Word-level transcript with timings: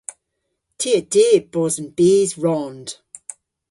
Ty 0.79 0.89
a 0.99 1.01
dyb 1.13 1.43
bos 1.53 1.75
an 1.81 1.87
bys 1.97 2.31
rond. 2.43 2.87